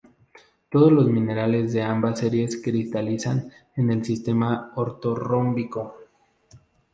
[0.71, 5.95] Todos los minerales de ambas series cristalizan en el sistema ortorrómbico.